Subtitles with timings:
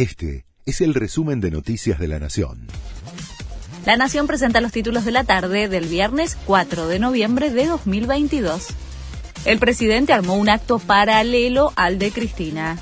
[0.00, 2.68] Este es el resumen de Noticias de la Nación.
[3.84, 8.68] La Nación presenta los títulos de la tarde del viernes 4 de noviembre de 2022.
[9.44, 12.78] El presidente armó un acto paralelo al de Cristina.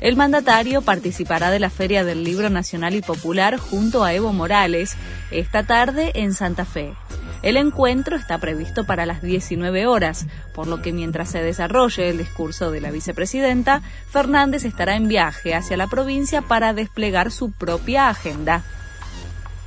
[0.00, 4.94] El mandatario participará de la Feria del Libro Nacional y Popular junto a Evo Morales
[5.30, 6.94] esta tarde en Santa Fe.
[7.42, 12.18] El encuentro está previsto para las 19 horas, por lo que mientras se desarrolle el
[12.18, 18.08] discurso de la vicepresidenta, Fernández estará en viaje hacia la provincia para desplegar su propia
[18.08, 18.62] agenda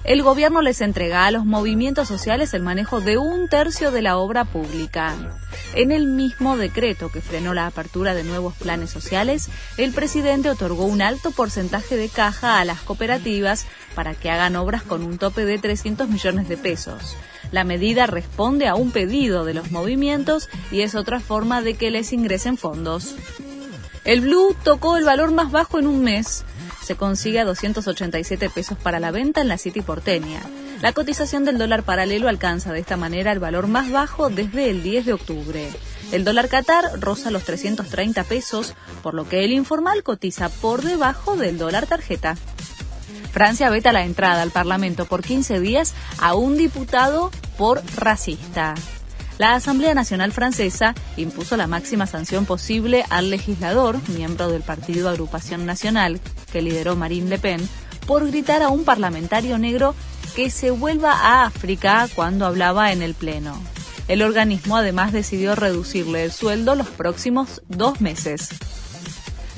[0.05, 4.17] el gobierno les entrega a los movimientos sociales el manejo de un tercio de la
[4.17, 5.15] obra pública.
[5.73, 10.85] En el mismo decreto que frenó la apertura de nuevos planes sociales, el presidente otorgó
[10.85, 13.65] un alto porcentaje de caja a las cooperativas
[13.95, 17.17] para que hagan obras con un tope de 300 millones de pesos.
[17.55, 21.89] La medida responde a un pedido de los movimientos y es otra forma de que
[21.89, 23.15] les ingresen fondos.
[24.03, 26.43] El Blue tocó el valor más bajo en un mes
[26.83, 30.41] se consigue a 287 pesos para la venta en la City porteña.
[30.81, 34.84] La cotización del dólar paralelo alcanza de esta manera el valor más bajo desde el
[34.84, 35.71] 10 de octubre.
[36.12, 41.37] El dólar Qatar roza los 330 pesos, por lo que el informal cotiza por debajo
[41.37, 42.35] del dólar tarjeta.
[43.31, 48.75] Francia veta la entrada al Parlamento por 15 días a un diputado por racista.
[49.37, 55.65] La Asamblea Nacional Francesa impuso la máxima sanción posible al legislador, miembro del partido Agrupación
[55.65, 57.70] Nacional, que lideró Marine Le Pen,
[58.07, 59.93] por gritar a un parlamentario negro
[60.35, 63.57] que se vuelva a África cuando hablaba en el Pleno.
[64.07, 68.50] El organismo además decidió reducirle el sueldo los próximos dos meses.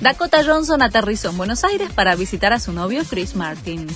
[0.02, 3.88] Dakota Johnson aterrizó en Buenos Aires para visitar a su novio Chris Martin.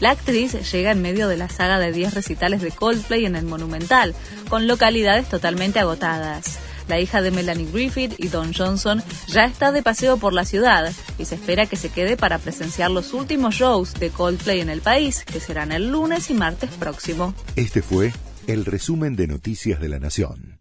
[0.00, 3.44] La actriz llega en medio de la saga de 10 recitales de Coldplay en el
[3.44, 4.14] Monumental,
[4.48, 6.58] con localidades totalmente agotadas.
[6.86, 10.92] La hija de Melanie Griffith y Don Johnson ya está de paseo por la ciudad
[11.18, 14.80] y se espera que se quede para presenciar los últimos shows de Coldplay en el
[14.80, 17.34] país, que serán el lunes y martes próximo.
[17.56, 18.12] Este fue
[18.46, 20.57] el resumen de Noticias de la Nación.